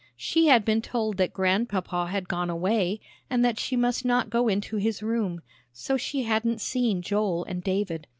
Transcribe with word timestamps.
She 0.17 0.47
had 0.47 0.65
been 0.65 0.81
told 0.81 1.17
that 1.17 1.31
Grandpapa 1.31 2.07
had 2.07 2.27
gone 2.27 2.49
away 2.49 2.99
and 3.29 3.45
that 3.45 3.59
she 3.59 3.75
must 3.75 4.03
not 4.03 4.31
go 4.31 4.47
into 4.47 4.77
his 4.77 5.03
room; 5.03 5.41
so 5.73 5.95
she 5.95 6.23
hadn't 6.23 6.59
seen 6.59 7.03
Joel 7.03 7.43
and 7.43 7.63
David. 7.63 8.07